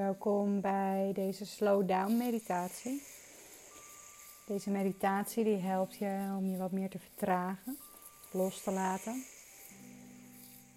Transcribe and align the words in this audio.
Welkom 0.00 0.60
bij 0.60 1.10
deze 1.14 1.46
slow 1.46 1.88
down 1.88 2.16
meditatie. 2.16 3.02
Deze 4.46 4.70
meditatie 4.70 5.44
die 5.44 5.56
helpt 5.56 5.96
je 5.96 6.34
om 6.36 6.46
je 6.46 6.56
wat 6.56 6.72
meer 6.72 6.90
te 6.90 6.98
vertragen, 6.98 7.78
los 8.32 8.62
te 8.62 8.70
laten. 8.70 9.24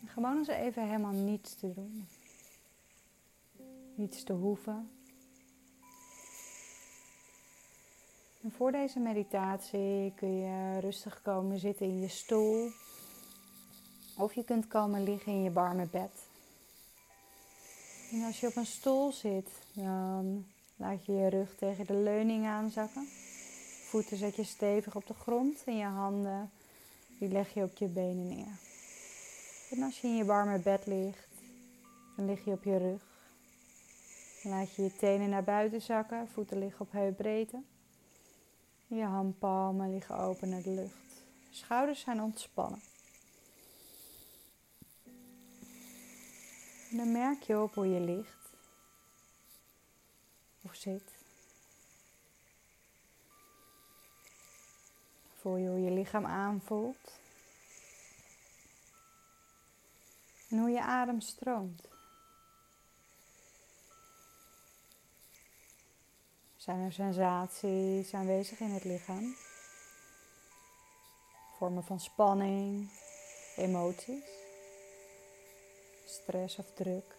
En 0.02 0.08
gewoon 0.08 0.38
eens 0.38 0.48
even 0.48 0.86
helemaal 0.88 1.12
niets 1.12 1.55
te 1.55 1.73
doen. 1.73 2.08
Niets 3.95 4.23
te 4.23 4.34
hoeven. 4.34 4.90
En 8.42 8.52
voor 8.52 8.72
deze 8.72 9.00
meditatie 9.00 10.14
kun 10.16 10.38
je 10.38 10.80
rustig 10.80 11.22
komen 11.22 11.59
zitten 11.59 11.86
in 11.86 12.00
je 12.00 12.08
stoel. 12.08 12.70
Of 14.17 14.34
je 14.34 14.44
kunt 14.44 14.67
komen 14.67 15.03
liggen 15.03 15.31
in 15.31 15.44
je 15.44 15.52
warme 15.52 15.88
bed. 15.92 16.31
En 18.14 18.23
als 18.23 18.39
je 18.39 18.47
op 18.47 18.56
een 18.56 18.66
stoel 18.66 19.11
zit, 19.11 19.50
dan 19.73 20.45
laat 20.75 21.06
je 21.06 21.11
je 21.11 21.30
rug 21.30 21.56
tegen 21.56 21.86
de 21.86 21.95
leuning 21.95 22.45
aanzakken. 22.45 23.08
Voeten 23.89 24.17
zet 24.17 24.36
je 24.36 24.44
stevig 24.44 24.95
op 24.95 25.08
de 25.08 25.14
grond 25.14 25.64
en 25.66 25.78
je 25.78 25.86
handen 25.86 26.52
die 27.20 27.30
leg 27.30 27.53
je 27.53 27.64
op 27.64 27.78
je 27.78 27.88
benen 27.88 28.28
neer. 28.28 28.58
En 29.70 29.83
als 29.83 30.02
je 30.02 30.08
in 30.08 30.16
je 30.16 30.25
warme 30.25 30.59
bed 30.59 30.86
ligt, 30.86 31.28
dan 32.16 32.25
lig 32.25 32.45
je 32.45 32.52
op 32.52 32.64
je 32.64 32.78
rug. 32.78 33.02
Dan 34.44 34.52
laat 34.52 34.75
je 34.75 34.83
je 34.83 34.95
tenen 34.95 35.30
naar 35.30 35.44
buiten 35.44 35.81
zakken, 35.81 36.27
voeten 36.27 36.59
liggen 36.59 36.81
op 36.81 36.92
heupbreedte. 36.92 37.61
Je 38.88 39.03
handpalmen 39.03 39.92
liggen 39.92 40.17
open 40.17 40.50
naar 40.50 40.61
de 40.61 40.70
lucht. 40.70 41.23
Schouders 41.50 42.00
zijn 42.00 42.22
ontspannen. 42.22 42.81
En 46.94 46.99
dan 46.99 47.11
merk 47.11 47.44
je 47.44 47.59
op 47.61 47.73
hoe 47.73 47.88
je 47.88 47.99
ligt 47.99 48.49
of 50.61 50.75
zit. 50.75 51.16
Voel 55.39 55.55
je 55.55 55.67
hoe 55.67 55.81
je 55.81 55.91
lichaam 55.91 56.25
aanvoelt. 56.25 57.19
En 60.49 60.58
hoe 60.58 60.69
je 60.69 60.81
adem 60.81 61.21
stroomt. 61.21 61.88
Zijn 66.55 66.80
er 66.80 66.94
sensaties 66.94 68.14
aanwezig 68.14 68.59
in 68.59 68.69
het 68.69 68.83
lichaam? 68.83 69.36
Vormen 71.58 71.83
van 71.83 71.99
spanning, 71.99 72.91
emoties? 73.55 74.42
Stress 76.14 76.58
of 76.58 76.72
druk. 76.73 77.16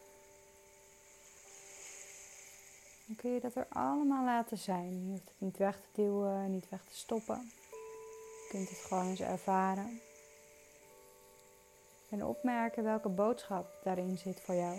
Dan 3.07 3.17
kun 3.17 3.31
je 3.31 3.41
dat 3.41 3.55
er 3.55 3.67
allemaal 3.69 4.25
laten 4.25 4.59
zijn. 4.59 5.05
Je 5.05 5.11
hoeft 5.11 5.29
het 5.29 5.41
niet 5.41 5.57
weg 5.57 5.81
te 5.81 5.89
duwen, 5.93 6.51
niet 6.51 6.69
weg 6.69 6.85
te 6.85 6.97
stoppen. 6.97 7.51
Je 7.71 8.47
kunt 8.49 8.69
het 8.69 8.79
gewoon 8.79 9.07
eens 9.07 9.21
ervaren. 9.21 10.01
En 12.11 12.25
opmerken 12.25 12.85
welke 12.85 13.09
boodschap 13.09 13.67
daarin 13.83 14.19
zit 14.19 14.41
voor 14.41 14.55
jou. 14.55 14.79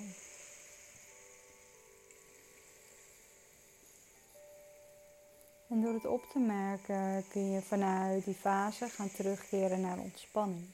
En 5.67 5.81
door 5.81 5.93
het 5.93 6.05
op 6.05 6.23
te 6.31 6.39
merken 6.39 7.27
kun 7.29 7.51
je 7.51 7.61
vanuit 7.61 8.25
die 8.25 8.33
fase 8.33 8.89
gaan 8.89 9.11
terugkeren 9.11 9.81
naar 9.81 9.99
ontspanning. 9.99 10.65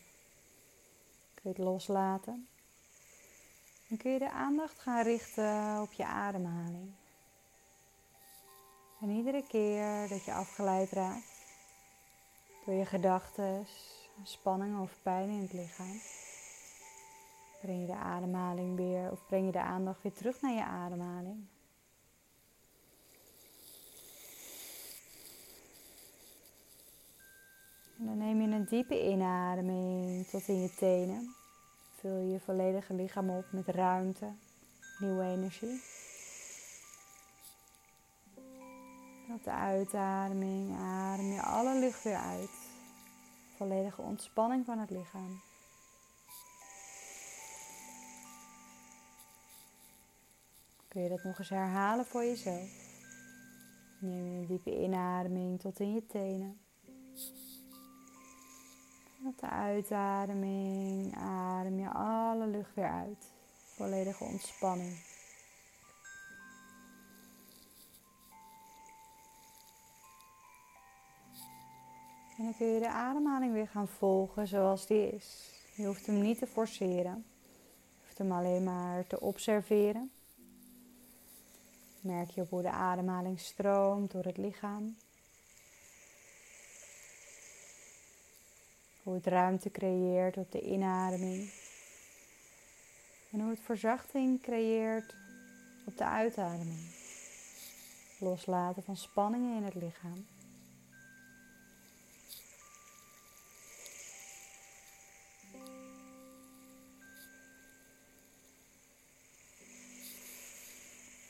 Kun 1.33 1.41
je 1.41 1.49
het 1.49 1.57
loslaten. 1.57 2.47
Dan 3.91 3.99
kun 3.99 4.11
je 4.11 4.19
de 4.19 4.31
aandacht 4.31 4.79
gaan 4.79 5.03
richten 5.03 5.81
op 5.81 5.91
je 5.91 6.05
ademhaling. 6.05 6.91
En 9.01 9.09
iedere 9.09 9.43
keer 9.47 10.07
dat 10.09 10.25
je 10.25 10.33
afgeleid 10.33 10.91
raakt 10.91 11.45
door 12.65 12.73
je 12.73 12.85
gedachten, 12.85 13.65
spanning 14.23 14.79
of 14.79 15.01
pijn 15.01 15.29
in 15.29 15.41
het 15.41 15.53
lichaam, 15.53 16.01
breng 17.61 17.81
je 17.81 17.85
de 17.85 17.95
ademhaling 17.95 18.75
weer 18.75 19.11
of 19.11 19.25
breng 19.27 19.45
je 19.45 19.51
de 19.51 19.61
aandacht 19.61 20.01
weer 20.01 20.13
terug 20.13 20.41
naar 20.41 20.53
je 20.53 20.63
ademhaling. 20.63 21.47
En 27.97 28.05
dan 28.05 28.17
neem 28.17 28.41
je 28.41 28.55
een 28.55 28.65
diepe 28.65 29.09
inademing 29.09 30.27
tot 30.27 30.47
in 30.47 30.61
je 30.61 30.73
tenen. 30.75 31.39
Vul 32.01 32.19
je 32.19 32.39
volledige 32.39 32.93
lichaam 32.93 33.29
op 33.29 33.45
met 33.51 33.67
ruimte, 33.67 34.31
nieuwe 34.99 35.23
energie. 35.23 35.81
op 39.33 39.43
de 39.43 39.51
uitademing 39.51 40.77
adem 40.77 41.31
je 41.31 41.41
alle 41.41 41.79
lucht 41.79 42.03
weer 42.03 42.17
uit. 42.17 42.49
Volledige 43.55 44.01
ontspanning 44.01 44.65
van 44.65 44.79
het 44.79 44.89
lichaam. 44.89 45.41
Kun 50.87 51.01
je 51.01 51.09
dat 51.09 51.23
nog 51.23 51.39
eens 51.39 51.49
herhalen 51.49 52.05
voor 52.05 52.23
jezelf? 52.23 52.69
Neem 53.99 54.25
een 54.25 54.45
diepe 54.45 54.81
inademing 54.81 55.59
tot 55.59 55.79
in 55.79 55.93
je 55.93 56.05
tenen. 56.05 56.59
Met 59.23 59.39
de 59.39 59.49
uitademing 59.49 61.15
adem 61.15 61.79
je 61.79 61.89
alle 61.89 62.47
lucht 62.47 62.75
weer 62.75 62.89
uit. 62.89 63.31
Volledige 63.75 64.23
ontspanning. 64.23 64.97
En 72.37 72.43
dan 72.43 72.55
kun 72.57 72.67
je 72.67 72.79
de 72.79 72.89
ademhaling 72.89 73.53
weer 73.53 73.67
gaan 73.67 73.87
volgen 73.87 74.47
zoals 74.47 74.87
die 74.87 75.11
is. 75.11 75.49
Je 75.75 75.85
hoeft 75.85 76.05
hem 76.05 76.21
niet 76.21 76.37
te 76.37 76.47
forceren. 76.47 77.25
Je 77.93 78.01
hoeft 78.03 78.17
hem 78.17 78.31
alleen 78.31 78.63
maar 78.63 79.07
te 79.07 79.19
observeren. 79.19 80.11
Merk 82.01 82.29
je 82.29 82.41
op 82.41 82.49
hoe 82.49 82.61
de 82.61 82.71
ademhaling 82.71 83.39
stroomt 83.39 84.11
door 84.11 84.23
het 84.23 84.37
lichaam. 84.37 84.95
Hoe 89.03 89.13
het 89.13 89.25
ruimte 89.25 89.71
creëert 89.71 90.37
op 90.37 90.51
de 90.51 90.61
inademing. 90.61 91.49
En 93.31 93.39
hoe 93.39 93.49
het 93.49 93.59
verzachting 93.59 94.41
creëert 94.41 95.15
op 95.85 95.97
de 95.97 96.05
uitademing. 96.05 96.89
Loslaten 98.19 98.83
van 98.83 98.97
spanningen 98.97 99.57
in 99.57 99.63
het 99.63 99.75
lichaam. 99.75 100.25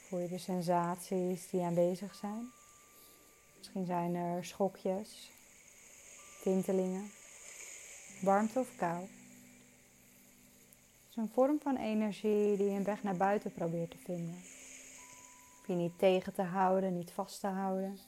Voel 0.07 0.19
je 0.19 0.27
de 0.27 0.37
sensaties 0.37 1.49
die 1.49 1.61
aanwezig 1.61 2.15
zijn. 2.15 2.51
Misschien 3.57 3.85
zijn 3.85 4.15
er 4.15 4.45
schokjes, 4.45 5.31
tintelingen 6.43 7.11
warmte 8.21 8.59
of 8.59 8.75
kou. 8.75 9.01
Het 9.01 9.09
is 11.09 11.15
een 11.15 11.31
vorm 11.33 11.59
van 11.61 11.75
energie 11.75 12.57
die 12.57 12.69
een 12.69 12.83
weg 12.83 13.03
naar 13.03 13.17
buiten 13.17 13.53
probeert 13.53 13.91
te 13.91 13.97
vinden. 13.97 14.35
Hoef 15.55 15.67
je 15.67 15.73
niet 15.73 15.99
tegen 15.99 16.33
te 16.33 16.41
houden, 16.41 16.97
niet 16.97 17.11
vast 17.11 17.39
te 17.39 17.47
houden. 17.47 17.99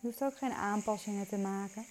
Je 0.00 0.06
hoeft 0.06 0.24
ook 0.24 0.36
geen 0.36 0.52
aanpassingen 0.52 1.28
te 1.28 1.38
maken. 1.38 1.84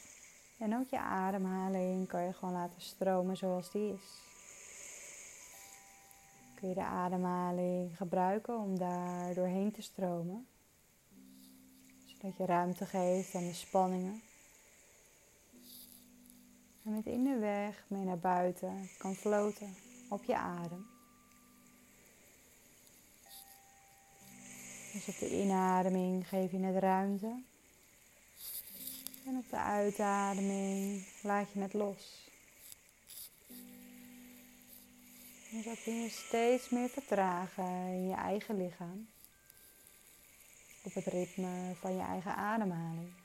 En 0.60 0.76
ook 0.76 0.90
je 0.90 1.00
ademhaling 1.00 2.08
kan 2.08 2.24
je 2.24 2.34
gewoon 2.34 2.54
laten 2.54 2.82
stromen 2.82 3.38
zoals 3.38 3.72
die 3.72 3.94
is. 3.94 4.22
Kun 6.56 6.70
je 6.70 6.74
de 6.74 6.84
ademhaling 6.84 7.98
gebruiken 7.98 8.58
om 8.58 8.78
daar 8.78 9.34
doorheen 9.34 9.72
te 9.72 9.82
stromen. 9.82 10.48
Zodat 12.06 12.38
je 12.38 12.46
ruimte 12.46 12.86
geeft 12.86 13.36
aan 13.36 13.48
de 13.48 13.54
spanningen. 13.54 14.22
En 16.84 16.96
met 16.96 17.06
in 17.06 17.24
de 17.24 17.38
weg 17.38 17.84
mee 17.88 18.04
naar 18.04 18.20
buiten 18.20 18.90
kan 18.98 19.16
floten 19.16 19.76
op 20.10 20.24
je 20.24 20.36
adem. 20.36 20.88
Dus 24.94 25.08
op 25.08 25.20
de 25.20 25.42
inademing 25.42 26.28
geef 26.28 26.52
je 26.52 26.60
het 26.60 26.84
ruimte. 26.84 27.42
En 29.26 29.38
op 29.38 29.50
de 29.50 29.58
uitademing 29.58 31.06
laat 31.22 31.52
je 31.52 31.60
het 31.60 31.74
los. 31.74 32.28
En 35.52 35.64
zo 35.64 35.74
kun 35.84 36.02
je 36.02 36.10
steeds 36.10 36.70
meer 36.70 36.90
vertragen 36.90 37.88
in 37.88 38.08
je 38.08 38.16
eigen 38.16 38.58
lichaam. 38.58 39.08
Op 40.84 40.94
het 40.94 41.06
ritme 41.06 41.76
van 41.80 41.96
je 41.96 42.02
eigen 42.02 42.36
ademhaling. 42.36 43.19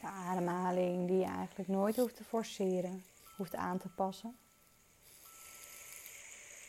De 0.00 0.06
ademhaling 0.06 1.06
die 1.08 1.18
je 1.18 1.24
eigenlijk 1.24 1.68
nooit 1.68 1.96
hoeft 1.96 2.16
te 2.16 2.24
forceren, 2.24 3.04
hoeft 3.36 3.54
aan 3.54 3.78
te 3.78 3.88
passen. 3.88 4.36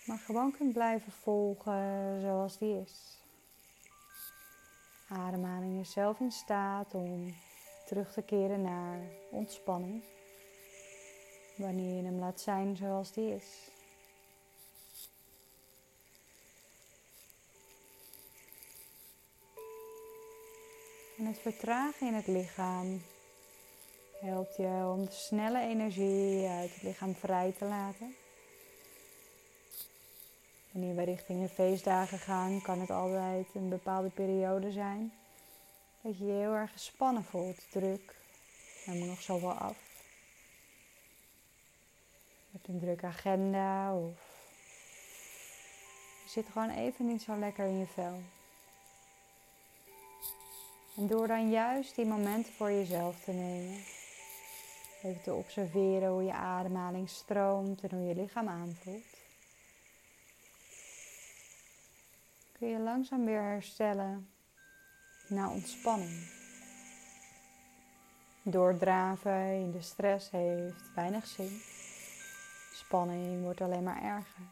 maar 0.06 0.18
gewoon 0.18 0.51
kunt 0.51 0.74
blijven 0.74 1.12
volgen 1.12 2.22
zoals 2.22 2.57
die 2.57 2.81
is. 2.81 3.19
Ademhaling 5.10 5.80
is 5.80 5.92
zelf 5.92 6.19
in 6.19 6.31
staat 6.31 6.94
om 6.94 7.36
terug 7.86 8.13
te 8.13 8.22
keren 8.22 8.62
naar 8.62 9.00
ontspanning. 9.30 10.04
Wanneer 11.56 11.95
je 11.95 12.04
hem 12.04 12.19
laat 12.19 12.42
zijn 12.42 12.75
zoals 12.75 13.12
die 13.12 13.36
is. 13.36 13.69
En 21.18 21.25
het 21.25 21.39
vertragen 21.39 22.07
in 22.07 22.13
het 22.13 22.28
lichaam 22.28 23.01
helpt 24.21 24.56
je 24.56 24.94
om 24.94 25.06
de 25.06 25.12
snelle 25.12 25.62
energie 25.62 26.47
uit 26.47 26.73
het 26.73 26.83
lichaam 26.83 27.15
vrij 27.15 27.53
te 27.57 27.65
laten. 27.65 28.15
Wanneer 30.71 30.95
we 30.95 31.03
richting 31.03 31.41
de 31.41 31.53
feestdagen 31.53 32.18
gaan, 32.18 32.62
kan 32.62 32.79
het 32.79 32.89
altijd 32.89 33.47
een 33.53 33.69
bepaalde 33.69 34.09
periode 34.09 34.71
zijn 34.71 35.13
dat 36.01 36.18
je 36.18 36.25
je 36.25 36.31
heel 36.31 36.53
erg 36.53 36.71
gespannen 36.71 37.23
voelt, 37.23 37.71
druk. 37.71 38.15
Er 38.85 38.94
moet 38.94 39.07
nog 39.07 39.21
zoveel 39.21 39.51
af. 39.51 39.77
Hebt 42.51 42.68
een 42.68 42.79
drukke 42.79 43.06
agenda 43.06 43.95
of 43.95 44.29
je 46.23 46.29
zit 46.29 46.45
gewoon 46.51 46.69
even 46.69 47.07
niet 47.07 47.21
zo 47.21 47.35
lekker 47.39 47.65
in 47.65 47.79
je 47.79 47.88
vel. 47.88 48.19
En 50.97 51.07
door 51.07 51.27
dan 51.27 51.50
juist 51.50 51.95
die 51.95 52.06
momenten 52.06 52.53
voor 52.53 52.71
jezelf 52.71 53.23
te 53.23 53.31
nemen, 53.31 53.83
even 55.03 55.21
te 55.21 55.33
observeren 55.33 56.09
hoe 56.09 56.24
je 56.24 56.33
ademhaling 56.33 57.09
stroomt 57.09 57.81
en 57.81 57.98
hoe 57.98 58.07
je 58.07 58.15
lichaam 58.15 58.48
aanvoelt, 58.48 59.18
kun 62.51 62.68
je 62.68 62.80
langzaam 62.80 63.25
weer 63.25 63.42
herstellen 63.42 64.30
naar 65.27 65.50
ontspanning. 65.50 66.39
Doordraven 68.44 69.53
in 69.53 69.71
de 69.71 69.81
stress 69.81 70.30
heeft 70.31 70.94
weinig 70.95 71.27
zin. 71.27 71.62
Spanning 72.74 73.44
wordt 73.44 73.62
alleen 73.62 73.83
maar 73.83 74.04
erger. 74.04 74.44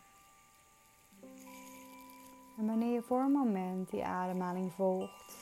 En 2.57 2.65
wanneer 2.65 2.93
je 2.93 3.01
voor 3.01 3.19
een 3.19 3.31
moment 3.31 3.89
die 3.89 4.05
ademhaling 4.05 4.73
volgt, 4.73 5.38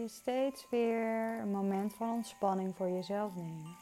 je 0.00 0.08
steeds 0.08 0.66
weer 0.70 1.38
een 1.40 1.50
moment 1.50 1.94
van 1.94 2.10
ontspanning 2.10 2.76
voor 2.76 2.88
jezelf 2.88 3.34
nemen. 3.34 3.76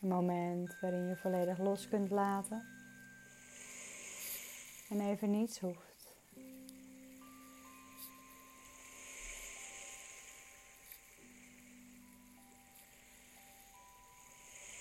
Een 0.00 0.08
moment 0.08 0.80
waarin 0.80 1.08
je 1.08 1.16
volledig 1.16 1.58
los 1.58 1.88
kunt 1.88 2.10
laten 2.10 2.66
en 4.90 5.00
even 5.00 5.30
niets 5.30 5.60
hoeft. 5.60 5.90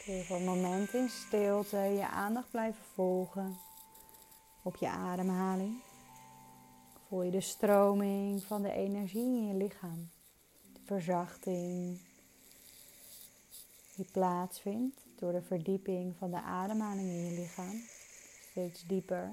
Voor 0.01 0.35
een 0.35 0.45
moment 0.45 0.93
in 0.93 1.09
stilte 1.09 1.77
je 1.77 2.07
aandacht 2.07 2.51
blijven 2.51 2.83
volgen 2.93 3.57
op 4.61 4.75
je 4.75 4.87
ademhaling. 4.87 5.90
Voel 7.11 7.23
je 7.23 7.31
de 7.31 7.41
stroming 7.41 8.43
van 8.43 8.61
de 8.61 8.71
energie 8.71 9.21
in 9.21 9.47
je 9.47 9.53
lichaam. 9.53 10.09
De 10.73 10.79
verzachting 10.83 11.99
die 13.95 14.05
plaatsvindt 14.11 15.01
door 15.15 15.31
de 15.31 15.41
verdieping 15.41 16.15
van 16.17 16.31
de 16.31 16.41
ademhaling 16.41 17.07
in 17.07 17.25
je 17.25 17.39
lichaam. 17.39 17.81
Steeds 18.49 18.83
dieper 18.87 19.31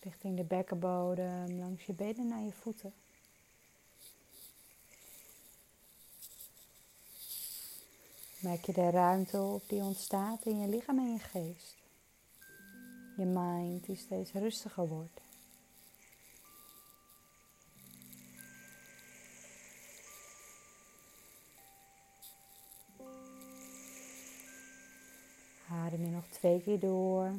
richting 0.00 0.36
de 0.36 0.44
bekkenbodem, 0.44 1.58
langs 1.58 1.84
je 1.84 1.92
benen 1.92 2.28
naar 2.28 2.42
je 2.42 2.52
voeten. 2.52 2.92
Merk 8.40 8.64
je 8.64 8.72
de 8.72 8.90
ruimte 8.90 9.40
op 9.40 9.68
die 9.68 9.82
ontstaat 9.82 10.44
in 10.44 10.60
je 10.60 10.68
lichaam 10.68 10.98
en 10.98 11.12
je 11.12 11.18
geest. 11.18 11.76
Je 13.16 13.24
mind 13.24 13.84
die 13.84 13.96
steeds 13.96 14.32
rustiger 14.32 14.88
wordt. 14.88 15.27
Adem 25.88 26.04
je 26.04 26.10
nog 26.10 26.26
twee 26.30 26.62
keer 26.62 26.80
door 26.80 27.32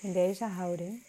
in 0.00 0.12
deze 0.12 0.44
houding. 0.44 1.02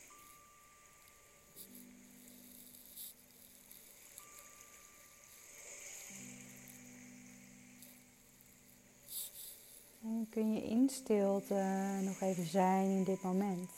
En 10.02 10.28
kun 10.30 10.54
je 10.54 10.64
in 10.64 10.90
stilte 10.90 11.64
nog 12.02 12.22
even 12.22 12.46
zijn 12.46 12.86
in 12.86 13.04
dit 13.04 13.22
moment. 13.22 13.72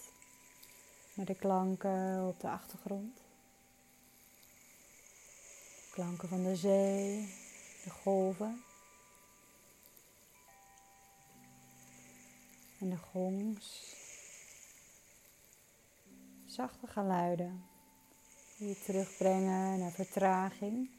Met 1.14 1.28
de 1.28 1.36
klanken 1.36 2.28
op 2.28 2.40
de 2.40 2.50
achtergrond. 2.50 3.22
klanken 5.92 6.30
van 6.30 6.44
de 6.44 6.56
zee, 6.56 7.30
de 7.84 7.90
golven. 7.90 8.64
En 12.86 12.92
de 12.92 12.98
gongs. 12.98 13.96
Zachte 16.46 16.88
geluiden 16.88 17.66
die 18.58 18.80
terugbrengen 18.80 19.80
naar 19.80 19.92
vertraging 19.92 20.90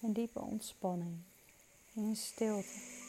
en 0.00 0.12
diepe 0.12 0.40
ontspanning 0.40 1.16
in 1.94 2.16
stilte. 2.16 3.03